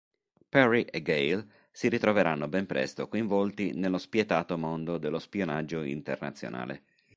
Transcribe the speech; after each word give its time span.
Perry 0.49 0.81
e 0.89 1.03
Gail 1.03 1.47
si 1.69 1.87
ritroveranno 1.87 2.47
ben 2.47 2.65
presto 2.65 3.07
coinvolti 3.07 3.73
nello 3.75 3.99
spietato 3.99 4.57
mondo 4.57 4.97
dello 4.97 5.19
spionaggio 5.19 5.83
internazionale. 5.83 6.85